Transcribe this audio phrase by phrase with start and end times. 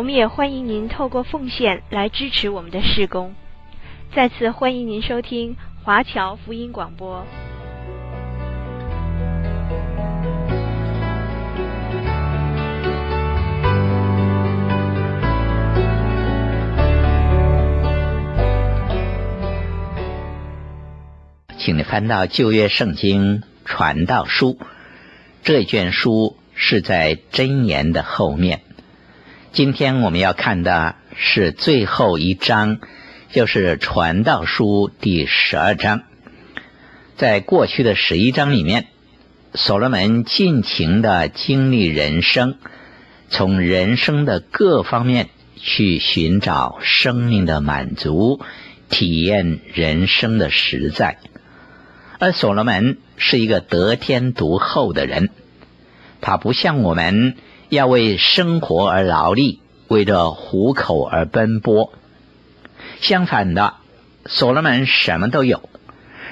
[0.00, 3.34] 我们也欢迎您透过奉献来支持我们的事工。
[4.14, 7.26] 再次欢迎您收听华侨福音广播。
[21.58, 24.58] 请你翻到旧约圣经传道书，
[25.42, 28.62] 这卷书是在箴言的后面。
[29.52, 32.78] 今天我们要看的是最后一章，
[33.32, 36.02] 就是传道书第十二章。
[37.16, 38.86] 在过去的十一章里面，
[39.54, 42.58] 所罗门尽情的经历人生，
[43.28, 48.40] 从人生的各方面去寻找生命的满足，
[48.88, 51.18] 体验人生的实在。
[52.20, 55.30] 而所罗门是一个得天独厚的人，
[56.20, 57.34] 他不像我们。
[57.70, 61.92] 要为生活而劳力，为着糊口而奔波。
[63.00, 63.74] 相反的，
[64.26, 65.68] 所罗门什么都有，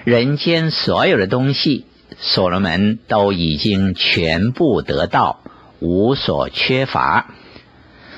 [0.04, 1.86] 人间所有的东西，
[2.18, 5.40] 所罗门都已经全部得到，
[5.78, 7.32] 无所缺乏，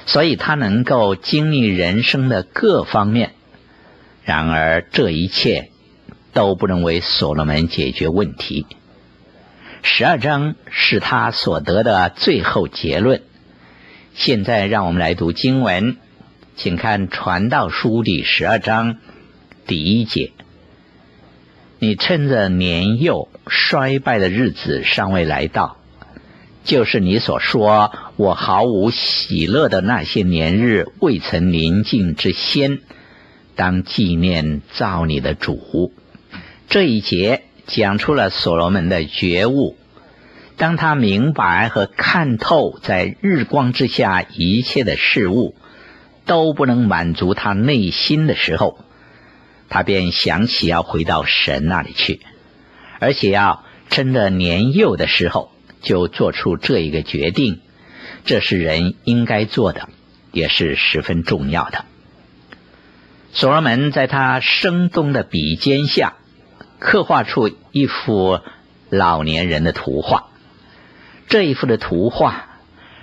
[0.06, 3.34] 所以他能够经历人生的各方面。
[4.24, 5.70] 然而，这一切
[6.32, 8.66] 都不能为所罗门解决问题。
[9.82, 13.22] 十二章是他所得的最后结论。
[14.14, 15.96] 现在让我们来读经文，
[16.54, 18.98] 请看《传道书》第十二章
[19.66, 20.32] 第一节
[21.80, 25.78] ：“你趁着年幼衰败的日子尚未来到，
[26.64, 32.80] 就是你所说我毫无喜乐的那些年日未曾临近之先，
[33.56, 35.92] 当纪念造你的主。”
[36.68, 39.76] 这一节讲出了所罗门的觉悟。
[40.60, 45.54] 当他明白和看透在日光之下一切的事物
[46.26, 48.78] 都不能满足他内心的时候，
[49.70, 52.20] 他便想起要回到神那里去，
[52.98, 55.50] 而且要趁着年幼的时候
[55.80, 57.62] 就做出这一个决定。
[58.26, 59.88] 这是人应该做的，
[60.30, 61.86] 也是十分重要的。
[63.32, 66.16] 所罗门在他生动的笔尖下
[66.78, 68.40] 刻画出一幅
[68.90, 70.26] 老年人的图画。
[71.30, 72.58] 这一幅的图画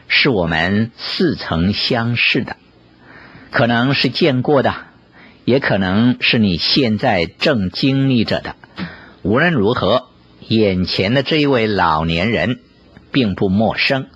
[0.10, 2.58] 是我们似曾相识的，
[3.52, 4.76] 可能是见过的，
[5.46, 8.58] 也可能是你现在正经历着的。
[9.22, 10.10] 无论如何，
[10.46, 12.60] 眼前的这一位老年人
[13.14, 14.10] 并不陌生，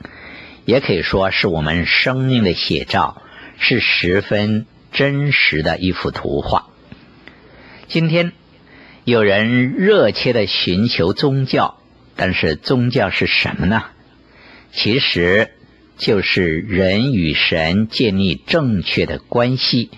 [0.65, 3.21] 也可以说是我们生命的写照，
[3.59, 6.67] 是十分真实的一幅图画。
[7.87, 8.33] 今天
[9.05, 11.77] 有人热切的寻求宗教，
[12.17, 13.85] 但是宗教是什么呢？
[14.71, 15.51] 其实
[15.97, 19.91] 就是人与神建立正确的关系，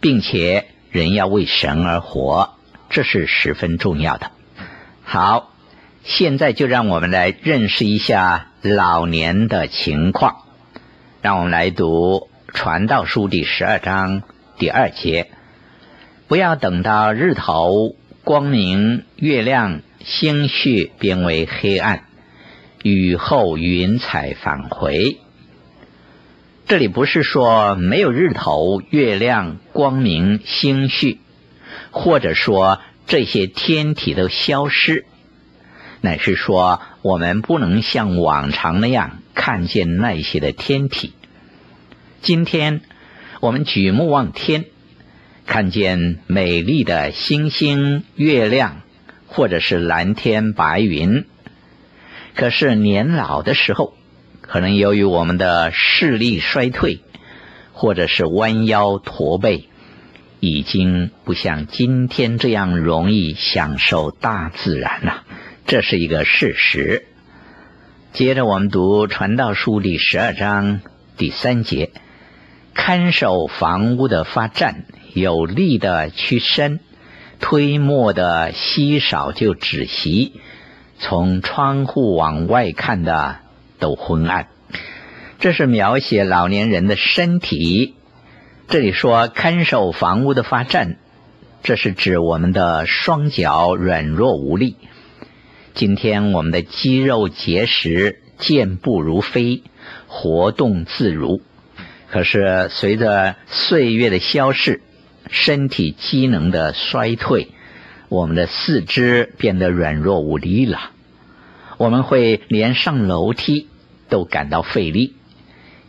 [0.00, 2.58] 并且人要为神而活，
[2.90, 4.30] 这是十分重要的。
[5.02, 5.52] 好，
[6.02, 10.42] 现在就让我们来认识一下老年的情况。
[11.22, 14.22] 让我们来读《传道书》第十二章
[14.58, 15.30] 第二节：
[16.28, 22.04] 不要等到日头光明，月亮星宿变为黑暗。
[22.84, 25.16] 雨后云彩返回。
[26.66, 31.16] 这里不是说没有日头、月亮、光明、星宿，
[31.90, 35.06] 或者说这些天体都消失，
[36.02, 41.14] 乃是说我们不能像往常那样看见那些的天体。
[42.20, 42.82] 今天
[43.40, 44.66] 我们举目望天，
[45.46, 48.82] 看见美丽的星星、月亮，
[49.26, 51.24] 或者是蓝天白云。
[52.34, 53.94] 可是年老的时候，
[54.40, 57.00] 可能由于我们的视力衰退，
[57.72, 59.68] 或者是弯腰驼背，
[60.40, 65.22] 已经不像今天这样容易享受大自然了。
[65.66, 67.06] 这是一个事实。
[68.12, 70.80] 接着我们读《传道书》第十二章
[71.16, 71.90] 第三节：
[72.74, 74.84] 看守房屋的发颤，
[75.14, 76.80] 有力的屈伸，
[77.40, 80.40] 推磨的稀少就止息。
[80.98, 83.36] 从窗户往外看的
[83.78, 84.48] 都昏暗，
[85.38, 87.94] 这是描写老年人的身体
[88.68, 90.96] 这里说看守房屋的发颤，
[91.62, 94.76] 这是指我们的双脚软弱无力。
[95.74, 99.62] 今天我们的肌肉结实，健步如飞，
[100.06, 101.42] 活动自如。
[102.08, 104.80] 可是随着岁月的消逝，
[105.28, 107.48] 身体机能的衰退，
[108.14, 110.92] 我们的四肢变得软弱无力了。
[111.78, 113.66] 我们会连上楼梯
[114.08, 115.16] 都感到费力，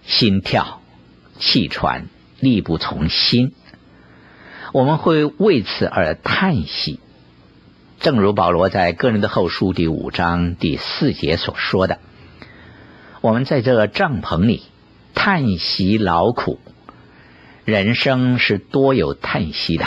[0.02, 0.82] 心跳、
[1.38, 2.08] 气喘、
[2.40, 3.54] 力不从心。
[4.74, 7.00] 我们会为此而叹息。
[8.00, 12.00] 正如保罗在个人的后书第五章第四节所说的
[13.22, 14.64] ：“我们在这个帐篷里
[15.14, 16.60] 叹息劳苦，
[17.66, 19.86] 人生是多有叹息的。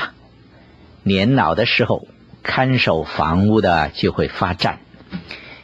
[1.02, 2.06] 年老的时候，
[2.48, 4.80] 看守房屋的就会发颤，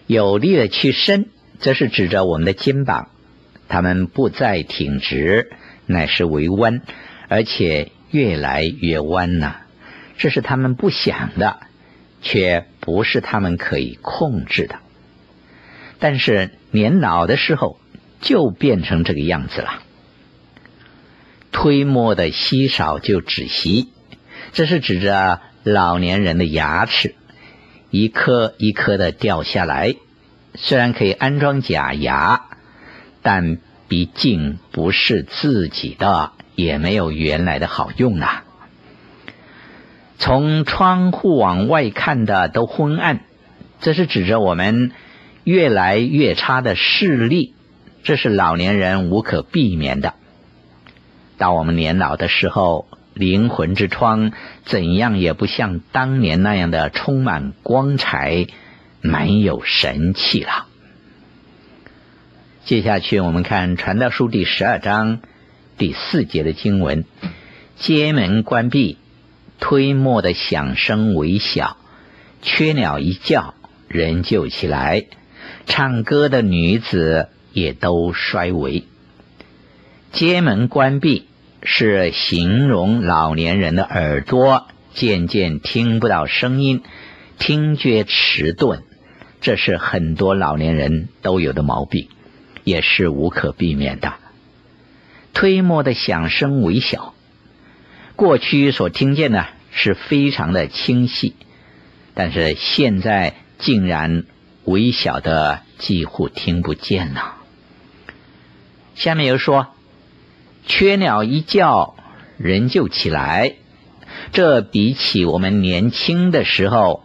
[0.06, 3.08] 有力的屈伸，则是指着我们的肩膀，
[3.68, 5.50] 他们不再挺直，
[5.86, 6.82] 乃是为弯，
[7.28, 9.62] 而且越来越弯了。
[10.18, 11.58] 这是他们不想的。”
[12.26, 14.76] 却不是他们可以控制的，
[15.98, 17.78] 但是年老的时候
[18.22, 19.82] 就变成这个样子了。
[21.52, 23.90] 推磨的稀少就止息，
[24.54, 27.14] 这是指着老年人的牙齿
[27.90, 29.96] 一颗一颗的掉下来。
[30.54, 32.42] 虽然可以安装假牙，
[33.22, 33.58] 但
[33.88, 38.44] 毕竟不是自己的，也没有原来的好用啊。
[40.16, 43.20] 从窗户往外看的都昏暗，
[43.80, 44.92] 这是指着我们
[45.42, 47.54] 越来越差的视力，
[48.04, 50.14] 这是老年人无可避免的。
[51.36, 54.32] 到我们年老的时候，灵魂之窗
[54.64, 58.46] 怎样也不像当年那样的充满光彩、
[59.00, 60.66] 满有神气了。
[62.64, 65.20] 接下去我们看《传道书》第十二章
[65.78, 67.04] 第四节的经文：
[67.76, 68.98] 街门关闭。
[69.60, 71.78] 推磨的响声微小，
[72.42, 73.54] 雀鸟一叫，
[73.88, 75.06] 人就起来；
[75.64, 78.84] 唱歌的女子也都衰微。
[80.12, 81.28] 街门关闭
[81.64, 86.82] 是形容老年人的耳朵渐渐听不到声音，
[87.38, 88.82] 听觉迟钝，
[89.40, 92.08] 这是很多老年人都有的毛病，
[92.64, 94.12] 也是无可避免的。
[95.32, 97.14] 推磨的响声微小。
[98.14, 101.34] 过去所听见的是非常的清晰，
[102.14, 104.24] 但是现在竟然
[104.64, 107.36] 微小的几乎听不见了。
[108.94, 109.74] 下面又说，
[110.66, 111.94] 雀鸟一叫，
[112.38, 113.54] 人就起来。
[114.32, 117.04] 这比起我们年轻的时候，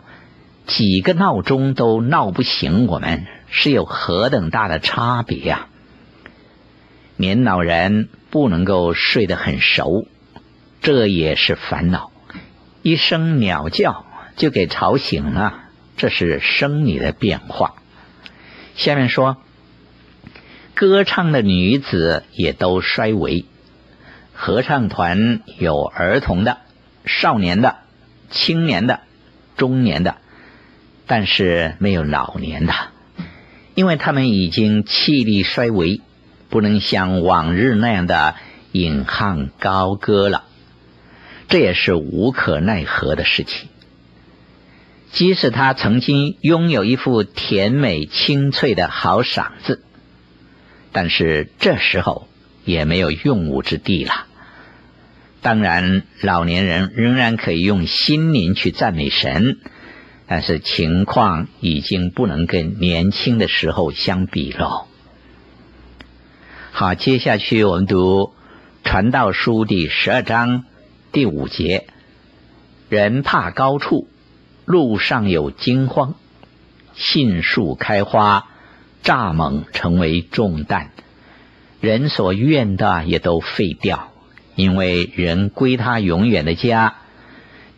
[0.66, 5.68] 几个闹钟都闹不醒我们，是有何等大的差别呀！
[7.18, 10.08] 年老人不能够睡得很熟。
[10.82, 12.12] 这也是烦恼，
[12.82, 14.06] 一声鸟叫
[14.38, 15.64] 就给吵醒了，
[15.98, 17.74] 这是生理的变化。
[18.76, 19.36] 下面说，
[20.80, 23.44] 歌唱的女子也都衰微，
[24.31, 26.60] 合唱团有儿童的、
[27.04, 27.80] 少年的、
[28.30, 29.02] 青年的、
[29.58, 30.16] 中年的，
[31.06, 32.74] 但是没有老年的，
[33.76, 36.00] 因为他们已经气力衰微，
[36.50, 38.36] 不能像往日那样的
[38.71, 40.45] 引吭高歌了。
[41.50, 43.68] 这也是无可奈何的事情。
[45.12, 49.83] 即使他曾经拥有一副甜美清脆的好嗓子，
[50.92, 52.28] 但是这时候
[52.66, 54.26] 也没有用武之地了。
[55.42, 59.58] 当然，老年人仍然可以用心灵去赞美神，
[60.28, 64.88] 但是情况已经不能跟年轻的时候相比了。
[66.72, 68.34] 好，接下去我们读
[68.90, 70.66] 《传道书》第十二章。
[71.12, 71.88] 第五节，
[72.90, 74.08] 人怕高处，
[74.66, 76.14] 路上有惊慌，
[76.94, 78.48] 杏树开花，
[79.04, 80.92] 蚱蜢成为重担，
[81.80, 84.12] 人所愿的也都废掉，
[84.56, 86.98] 因为人归他永远的家，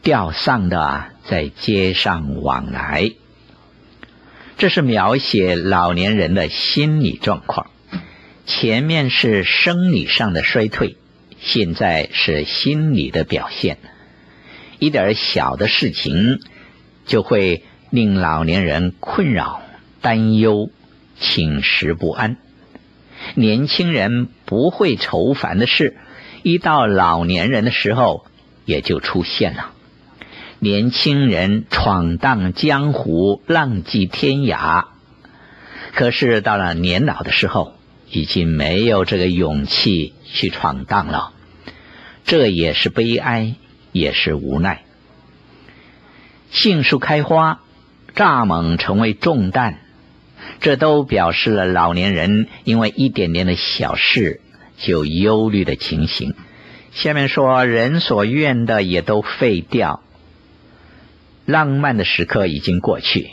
[0.01, 3.11] 吊丧的在街上往来。
[4.57, 7.71] 这是描写老年人的心理状况，
[8.45, 10.97] 前面是生理上的衰退。
[11.39, 13.79] 现在是心理的表现，
[14.77, 16.39] 一点小的事情
[17.07, 19.63] 就会令老年人困扰、
[20.01, 20.69] 担忧、
[21.21, 22.35] 寝食不安。
[23.35, 25.95] 年轻人不会愁烦的事，
[26.43, 28.25] 一到老年人的时候
[28.65, 29.71] 也就出现了。
[30.59, 34.85] 年轻人闯荡江湖、浪迹天涯，
[35.93, 37.73] 可是到了年老的时候，
[38.09, 41.31] 已经没有这个勇气去闯荡了。
[42.25, 43.55] 这也是悲哀，
[43.91, 44.83] 也是无奈。
[46.51, 47.61] 杏树开花，
[48.15, 49.79] 蚱蜢成为重担，
[50.61, 54.39] 这都表示了老年人因为一点点的小事
[54.77, 56.35] 就忧虑的情形。
[56.91, 60.03] 下面说，人所愿的也都废掉，
[61.45, 63.29] 浪漫的时刻已经过去，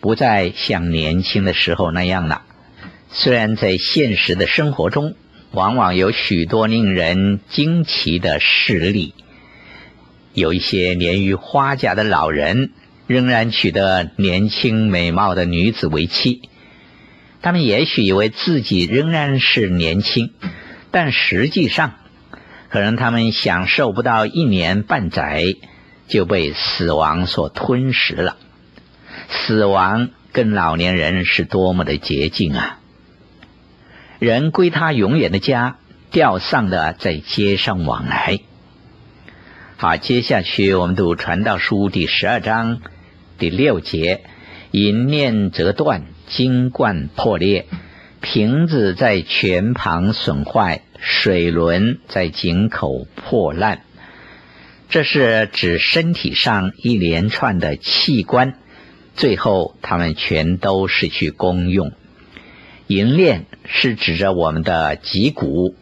[0.00, 2.42] 不再像年轻的时候那样了。
[3.10, 5.14] 虽然在现实的生活中，
[5.52, 9.14] 往往有许多令人惊奇的事例。
[10.34, 12.72] 有一些年逾花甲的老人，
[13.06, 16.42] 仍然娶得年轻美貌的女子为妻。
[17.42, 20.32] 他们也许以为自己仍然是年轻，
[20.90, 21.94] 但实际上，
[22.68, 25.54] 可能他们享受不到一年半载，
[26.08, 28.36] 就被死亡所吞噬了。
[29.28, 32.78] 死亡跟老年人是多么的接近啊！
[34.18, 35.78] 人归他永远的家，
[36.10, 38.40] 吊丧的在街上往来。
[39.76, 42.80] 好，接下去我们读《传道书》第十二章
[43.38, 44.24] 第六节：
[44.70, 47.66] 银链折断，金冠破裂，
[48.20, 53.82] 瓶子在泉旁损坏，水轮在井口破烂。
[54.88, 58.54] 这是指身体上一连串的器官，
[59.14, 61.92] 最后他们全都失去功用。
[62.86, 65.74] 银链是指着我们的脊骨，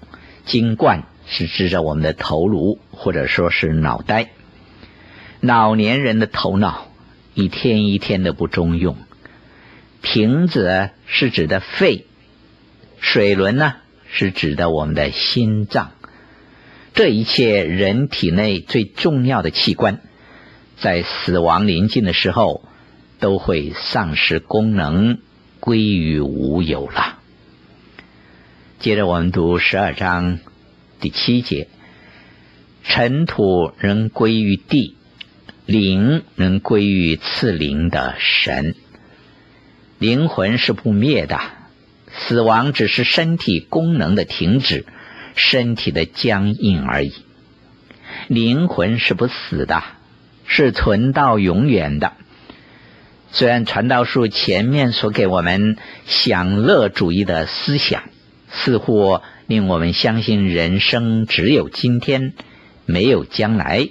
[0.45, 1.05] 金冠。
[1.27, 4.29] 是指着我们的头颅，或者说是脑袋。
[5.41, 6.89] 老年人的头脑
[7.33, 8.99] 一天一天的不中用。
[10.05, 12.05] 瓶子是指的肺，
[13.01, 13.77] 水轮呢
[14.13, 15.93] 是指的我们的心脏。
[16.93, 20.03] 这一切人体内最重要的器官，
[20.77, 22.69] 在死亡临近的时候，
[23.19, 25.21] 都会丧失功能，
[25.59, 27.19] 归于无有了。
[28.81, 30.39] 接着我们读十二章。
[31.01, 31.69] 第七节，
[32.83, 34.97] 尘土仍归于地，
[35.65, 38.75] 灵仍归于赐灵的神。
[40.05, 41.41] 灵魂是不灭的，
[42.13, 44.85] 死亡只是身体功能的停止，
[45.35, 47.15] 身体的僵硬而已。
[48.29, 49.83] 灵魂是不死的，
[50.45, 52.13] 是存到永远的。
[53.33, 58.03] 虽然传道书前面所给我们享乐主义的思想，
[58.51, 59.23] 似乎。
[59.47, 62.35] 令我们相信人生只有今天，
[62.85, 63.89] 没有将来，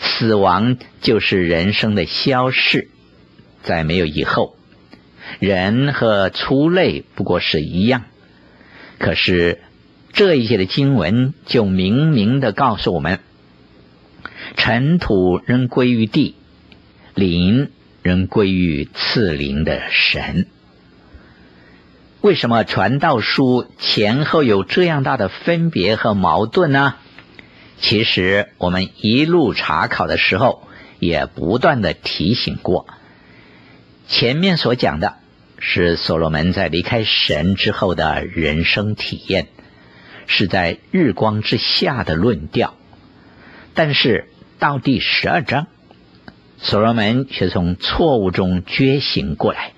[0.00, 2.88] 死亡就是人生的消逝，
[3.64, 4.56] 再没有以后。
[5.38, 8.04] 人和畜类不过是一样。
[8.98, 9.60] 可是
[10.12, 13.20] 这一些的经文就明明的告诉我们：
[14.56, 16.36] 尘土仍归于地，
[17.14, 17.70] 灵
[18.02, 20.46] 仍归于赐灵的神。
[22.20, 26.94] 为什么传道书前后有这样大的分别和矛盾呢？
[27.78, 30.66] 其实我们一路查考的时候，
[31.00, 32.86] 也不断的提醒过。
[34.06, 35.14] 前面所讲的
[35.58, 39.48] 是所罗门在离开神之后的人生体验，
[40.26, 42.74] 是在日光之下的论调。
[43.72, 45.66] 但是到第十二章，
[46.58, 49.72] 所罗门却从错误中觉醒过来。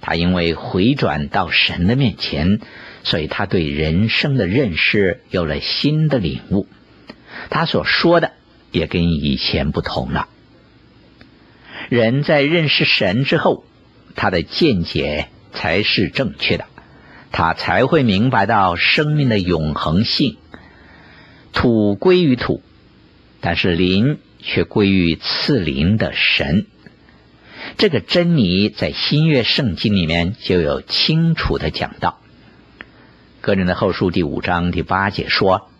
[0.00, 2.60] 他因为回转到神的面前，
[3.04, 6.66] 所以他对人生的认识有了新的领悟。
[7.50, 8.32] 他所说的
[8.70, 10.28] 也跟以前不同了。
[11.88, 13.64] 人在认识神之后，
[14.14, 16.66] 他的见解才是正确的，
[17.30, 20.36] 他才会明白到生命的永恒性。
[21.52, 22.62] 土归于土，
[23.40, 26.66] 但是灵却归于赐灵的神。
[27.76, 32.18] 这个真理在新约圣经里面就有清楚的讲到。
[33.40, 35.70] 哥林的后书第五章第八节说：“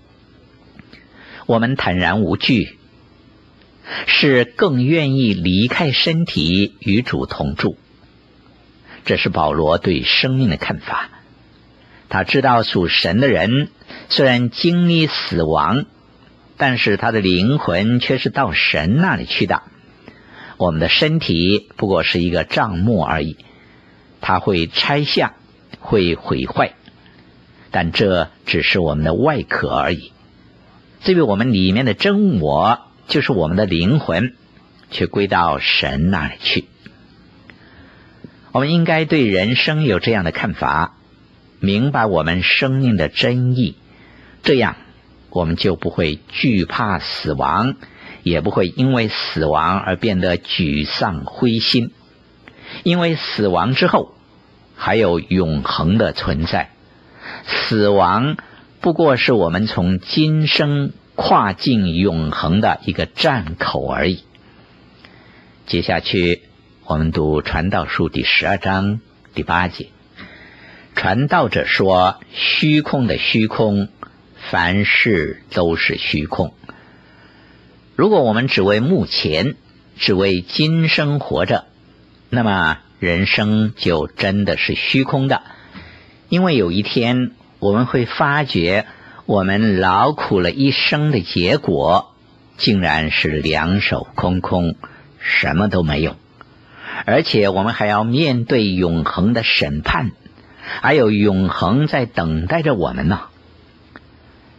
[1.46, 2.78] 我们坦然无惧，
[4.06, 7.76] 是更愿意离开身体与主同住。”
[9.04, 11.10] 这是保罗对生命的看法。
[12.08, 13.68] 他知道属神的人
[14.08, 15.84] 虽然经历死亡，
[16.56, 19.62] 但是他的灵魂却是到神那里去的。
[20.56, 23.36] 我们的身体不过是一个账目而已，
[24.20, 25.34] 它会拆下，
[25.80, 26.74] 会毁坏，
[27.72, 30.12] 但这只是我们的外壳而已。
[31.02, 34.34] 至于我们里面的真我，就是我们的灵魂，
[34.90, 36.64] 却归到神那里去。
[38.52, 40.96] 我们应该对人生有这样的看法，
[41.60, 43.76] 明白我们生命的真意，
[44.42, 44.76] 这样
[45.30, 47.76] 我们就不会惧怕死亡。
[48.22, 51.90] 也不会因为死亡而变得沮丧灰心，
[52.82, 54.14] 因为死亡之后
[54.74, 56.70] 还有永恒的存在。
[57.44, 58.38] 死亡
[58.80, 64.24] 不过是我们从今生跨进永恒的一个站口而已。
[65.66, 66.42] 接下去，
[66.86, 69.00] 我们读《传道书》第十二章
[69.34, 69.88] 第八节。
[70.94, 73.88] 传道者说：“虚空的虚空，
[74.50, 76.54] 凡事都是虚空。
[77.96, 79.56] 如果我们只为目前，
[79.96, 81.66] 只为今生活着，
[82.28, 85.42] 那么人生就真的是虚空的。
[86.28, 88.86] 因为有一天，我们会发觉，
[89.26, 92.14] 我们劳苦了一生的结果，
[92.56, 94.76] 竟然是两手空空，
[95.18, 96.16] 什么都没有。
[97.06, 100.12] 而且，我们还要面对永恒的审判。”
[100.80, 103.20] 还有永恒在等待着我们呢。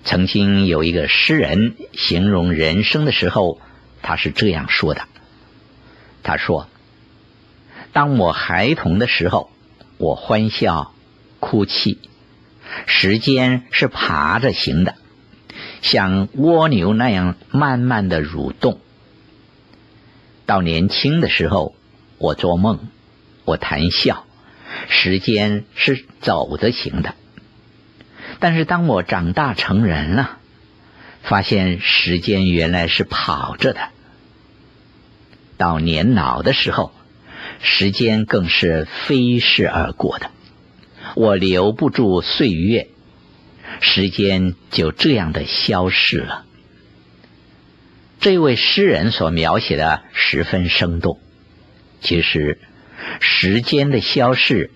[0.03, 3.59] 曾经有一个诗人形容人生的时候，
[4.03, 5.01] 他是这样说的
[6.21, 6.67] ：“他说，
[7.91, 9.49] 当我孩童的时候，
[9.97, 10.93] 我欢笑、
[11.39, 11.97] 哭泣，
[12.85, 14.95] 时间是爬着行的，
[15.81, 18.79] 像蜗牛那样慢慢的蠕动。
[20.45, 21.75] 到年轻的时候，
[22.17, 22.87] 我做梦，
[23.45, 24.25] 我谈笑。”
[24.89, 27.15] 时间是走着行的，
[28.39, 30.37] 但是当我长大成人了，
[31.21, 33.79] 发现时间原来是跑着的。
[35.57, 36.91] 到年老的时候，
[37.61, 40.29] 时间更是飞逝而过的。
[41.15, 42.89] 我留不住岁月，
[43.79, 46.45] 时间就这样的消逝了。
[48.19, 51.19] 这位诗人所描写的十分生动，
[52.01, 52.59] 其实。
[53.19, 54.71] 时间的消逝，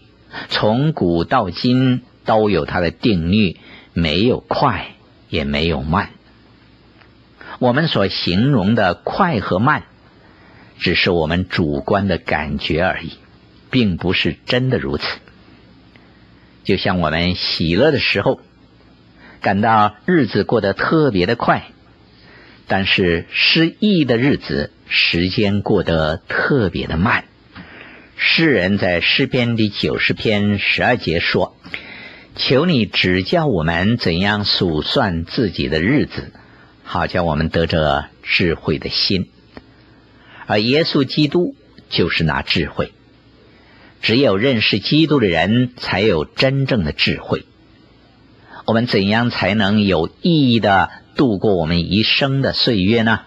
[0.50, 3.58] 从古到今都有它的定律，
[3.94, 4.94] 没有快，
[5.30, 6.12] 也没有慢。
[7.58, 9.84] 我们所形容的快和慢，
[10.78, 13.14] 只是我们主观的感觉而已，
[13.72, 15.18] 并不是真的如此。
[16.70, 18.40] 就像我们喜乐的时候，
[19.42, 21.64] 感到日子过得特别的快，
[22.68, 27.26] 但是失意的日子，时间过得特别的慢。
[28.18, 31.56] 诗人在诗篇第九十篇十二节说
[32.38, 36.32] ：“求你指教我们怎样数算自己的日子，
[36.84, 39.32] 好叫我们得着智慧的心。”
[40.46, 41.56] 而耶稣基督
[41.90, 42.94] 就是那智慧。
[44.02, 47.46] 只有认识基督的人，才有真正的智慧。
[48.66, 53.22] 我们怎样才能有意义的度过我们一生的岁月呢？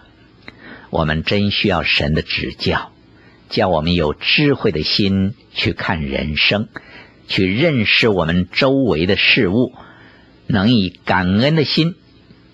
[0.89, 2.91] 我们真需要神的指教。
[3.49, 6.69] 叫我们有智慧的心去看人生，
[7.27, 9.73] 去认识我们周围的事物，
[10.47, 11.93] 能以感恩的心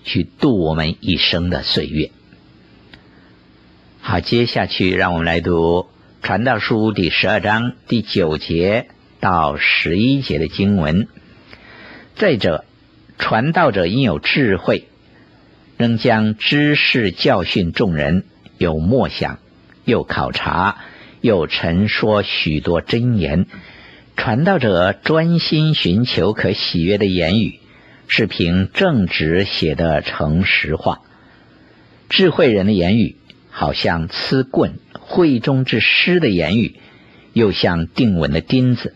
[0.04, 2.10] 去度我们一生的岁月。
[4.02, 5.78] 好，接下去让我们来读
[6.22, 8.88] 《传道书》第十二章第九节
[9.20, 11.08] 到十一节的经文。
[12.14, 12.64] 再者，
[13.18, 14.84] 传道者应有智慧，
[15.78, 18.24] 仍将知识教训众人，
[18.58, 19.38] 有默想，
[19.84, 20.76] 又考察。
[21.22, 23.46] 又陈说许多真言，
[24.16, 27.60] 传道者专心寻求可喜悦的言语，
[28.08, 31.00] 是凭正直写的诚实话。
[32.08, 33.16] 智慧人的言语
[33.60, 36.76] 好像刺棍，会中之师的言语
[37.34, 38.94] 又像定稳的钉子，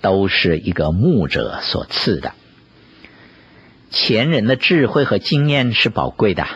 [0.00, 2.32] 都是一个牧者所赐的。
[3.90, 6.46] 前人的智慧和经验是宝贵的，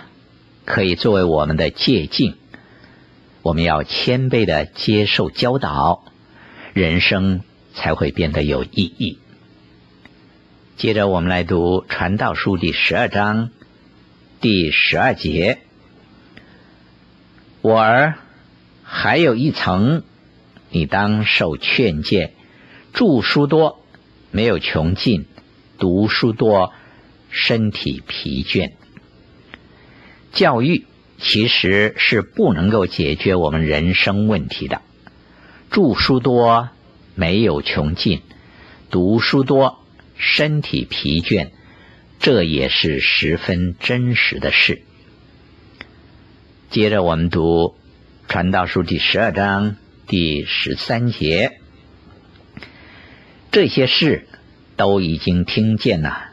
[0.65, 2.37] 可以作为我们的借镜。
[3.43, 6.05] 我们要谦卑的接受教导，
[6.73, 7.41] 人生
[7.75, 9.19] 才会变得有意义。
[10.77, 13.51] 接着，我们来读《传道书》第十二章
[14.41, 15.59] 第十二节
[17.65, 18.19] ：“我儿，
[18.83, 20.03] 还有一层，
[20.69, 22.35] 你当受劝诫。
[22.93, 23.83] 著书多，
[24.31, 25.23] 没有穷尽；
[25.79, 26.75] 读书多，
[27.31, 28.73] 身体疲倦。
[30.31, 30.85] 教育。”
[31.17, 34.83] 其实是不能够解决我们人生问题的。
[35.71, 36.69] 著书多
[37.15, 38.21] 没有穷尽，
[38.91, 39.79] 读书多
[40.17, 41.51] 身体疲倦，
[42.19, 44.83] 这也是十分真实的事。
[46.71, 47.75] 接着我们读
[48.31, 51.61] 《传道书》第十二章第十三节，
[53.53, 54.27] 这些事
[54.77, 56.31] 都已经听见了，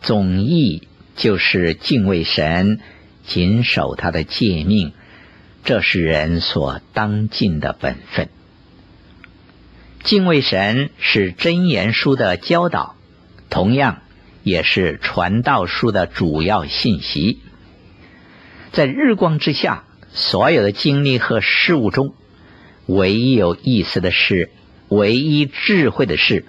[0.00, 2.80] 总意就是敬畏神。
[3.26, 4.92] 谨守他的诫命，
[5.62, 8.28] 这是人所当尽的本分。
[10.02, 12.96] 敬畏神是真言书的教导，
[13.48, 14.02] 同样
[14.42, 17.40] 也是传道书的主要信息。
[18.72, 22.14] 在日光之下，所有的经历和事物中，
[22.86, 24.50] 唯一有意思的事，
[24.88, 26.44] 唯一智慧的事，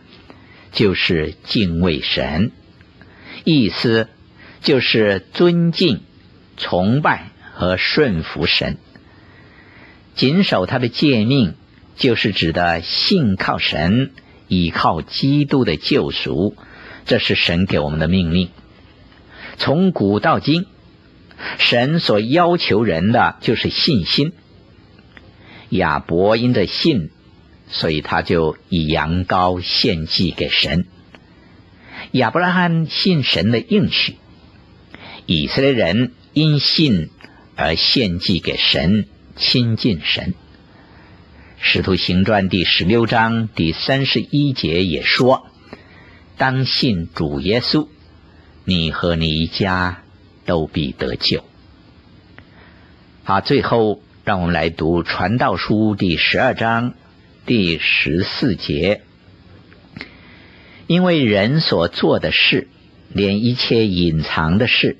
[0.72, 2.52] 就是敬畏神。
[3.44, 4.08] 意思
[4.62, 6.02] 就是尊敬。
[6.58, 8.78] 崇拜和顺服神。
[10.14, 11.56] 谨守他的诫命，
[11.96, 14.12] 就是指的信靠神，
[14.48, 16.56] 倚靠基督的救赎。
[17.06, 18.50] 这是神给我们的命令。
[19.58, 20.68] 从古到今，
[21.58, 24.34] 神所要求人的就是信心。
[25.70, 27.10] 亚伯因着信，
[27.70, 30.86] 所以他就以羊羔献祭给神。
[32.12, 34.16] 亚伯拉罕信神的应许，
[35.26, 37.10] 以色列人因信
[37.56, 39.06] 而献祭给神，
[39.38, 40.34] 亲近神。
[41.60, 45.48] 使徒行传第十六章第三十一节也说
[46.38, 47.88] ：“当信主耶稣，
[48.66, 50.04] 你和你一家
[50.52, 51.46] 都必得救。”
[53.24, 56.94] 好，最后让我们来读《传道书》第十二章
[57.46, 59.02] 第十四节。
[60.88, 62.68] 因为人所做的事，
[63.08, 64.98] 连一切隐藏的事，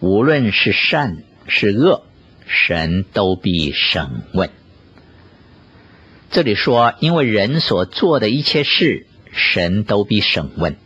[0.00, 2.06] 无论是善是恶，
[2.46, 4.48] 神都必审问。
[6.30, 10.76] 这里说，因为人所做的一切事，神都必审问。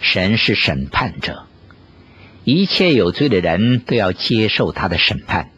[0.00, 1.44] 神是审判者，
[2.44, 5.50] 一切有罪的人都要接受他的审判。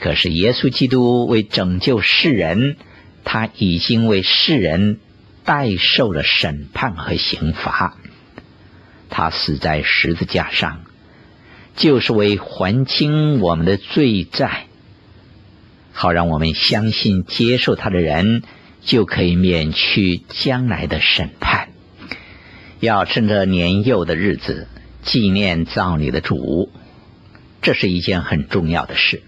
[0.00, 2.76] 可是耶稣基督为拯救世人，
[3.24, 4.98] 他已经为世人。
[5.44, 7.96] 代受了审判和刑罚，
[9.10, 10.84] 他死在十字架上，
[11.74, 14.66] 就是为还清我们的罪债，
[15.90, 18.44] 好让我们相信接受他的人
[18.82, 21.70] 就可以免去将来的审判。
[22.78, 24.68] 要趁着年幼的日子
[25.02, 26.70] 纪念造你的主，
[27.60, 29.22] 这是一件很重要的事，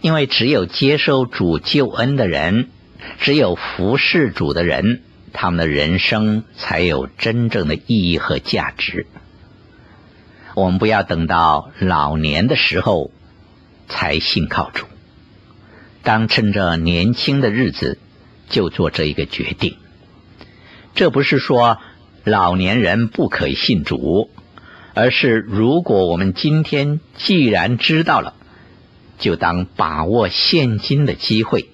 [0.00, 2.68] 因为只有接受主救恩的人。
[3.18, 9.08] 只有服侍主的人，他们的人生才有真正的意义和价值。
[10.54, 13.10] 我们不要等到老年的时候
[13.88, 14.86] 才信靠主，
[16.04, 17.98] 当趁着年轻的日子
[18.48, 19.76] 就做这一个决定。
[20.94, 21.78] 这不是说
[22.22, 24.30] 老年人不可以信主，
[24.94, 28.34] 而是如果我们今天既然知道了，
[29.18, 31.68] 就当把握现今的机会。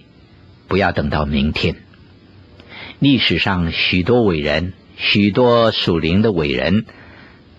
[0.68, 1.76] 不要等到明天。
[2.98, 6.84] 历史上许多伟人，许多属灵的伟人，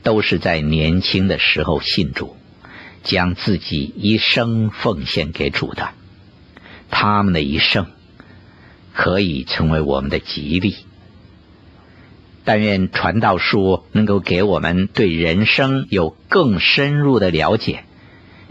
[0.03, 2.35] 都是在年轻的时候信主，
[3.03, 5.89] 将自己一生奉献给主的。
[6.91, 7.87] 他们的一生
[8.93, 10.75] 可以成为我们的激励。
[12.49, 17.83] 但愿传道书能够给我们对人生有更深入的了解，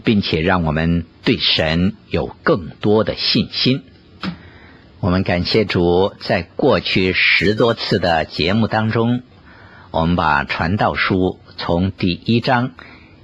[0.05, 3.83] 并且让我们对神有更多的信心。
[5.01, 9.21] 我们感谢主，在过去十多次的节目当中，
[9.91, 12.71] 我们把传道书从第一章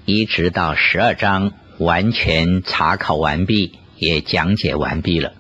[0.04, 5.32] 一直到十二章完全查考完毕，也讲解完毕了。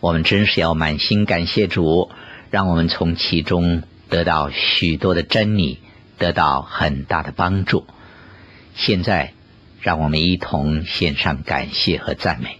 [0.00, 2.10] 我们真是要满心感谢主，
[2.50, 5.78] 让我们从其中得到许多的真理，
[6.18, 7.86] 得到很大的帮助。
[8.74, 9.32] 现在，
[9.80, 12.58] 让我们一同献上感谢和赞美。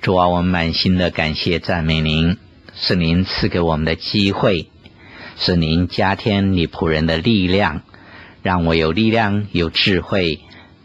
[0.00, 2.36] 主啊，我们满心的感谢赞美您，
[2.74, 4.68] 是您赐给我们的机会，
[5.36, 7.82] 是您加添你仆人的力量，
[8.42, 10.40] 让我有力量、有智慧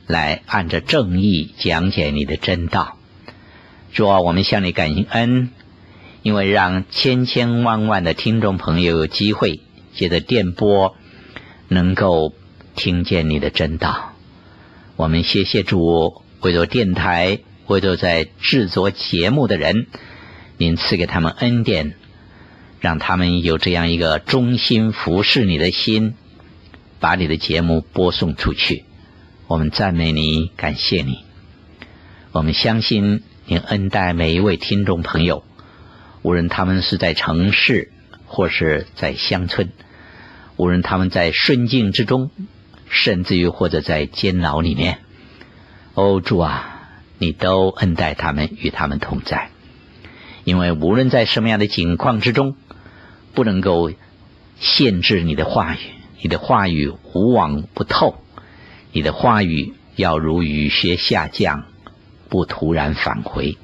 [0.07, 2.97] 来按着正义讲解你的真道。
[3.93, 5.49] 主啊，我们向你感恩，
[6.23, 9.62] 因为让千千万万的听众朋友有机会
[9.93, 10.95] 借着电波
[11.67, 12.34] 能够
[12.75, 14.13] 听见你的真道。
[14.95, 17.39] 我们谢谢主，为了电台。
[17.67, 19.88] 为着在制作节目的人，
[20.57, 21.93] 您赐给他们恩典，
[22.81, 26.15] 让他们有这样一个忠心服侍你的心，
[26.99, 28.84] 把你的节目播送出去。
[29.47, 31.19] 我们赞美你，感谢你。
[32.34, 35.45] 我们相信您恩待每一位听众朋友，
[36.21, 37.91] 无论他们是在城市
[38.25, 39.69] 或是在乡村，
[40.55, 42.31] 无论他们在顺境之中，
[42.89, 44.99] 甚至于或者在监牢里面。
[45.93, 46.77] 哦，主啊！
[47.17, 49.51] 你都恩待他们，与他们同在，
[50.43, 52.55] 因为无论在什么样的境况之中，
[53.36, 53.91] 不能够
[54.60, 55.77] 限制你的话语，
[56.23, 58.23] 你的话语无往不透，
[58.91, 61.65] 你的话语要如雨雪下降，
[62.27, 63.57] 不突然返回，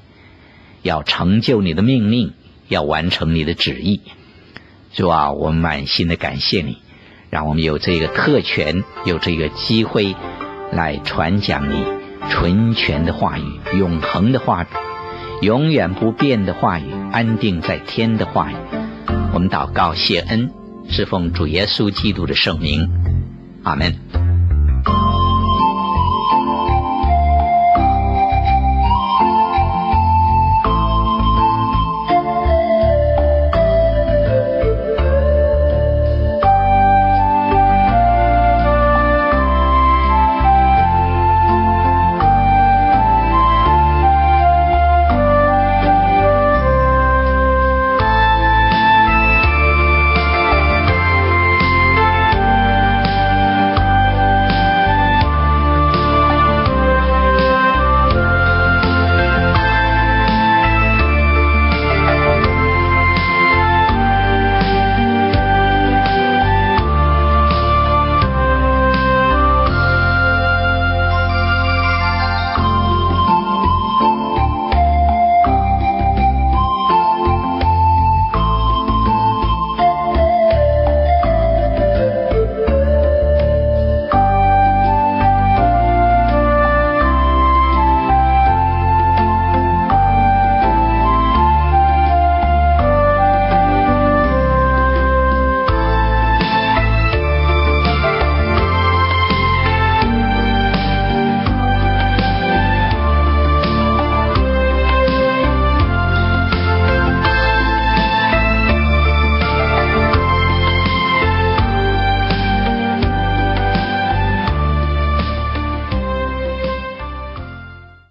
[0.82, 2.34] 要成就你的命令，
[2.68, 4.02] 要完成你的旨意。
[4.92, 6.78] 主啊，我们满心的感谢你，
[7.30, 10.14] 让我们有这个特权，有这个机会
[10.72, 11.84] 来传讲你。
[12.30, 14.66] 纯全的话语，永恒的话语，
[15.40, 18.54] 永远不变的话语，安定在天的话语。
[19.32, 20.50] 我们祷告谢恩，
[20.90, 22.90] 是奉主耶稣基督的圣名，
[23.62, 24.07] 阿门。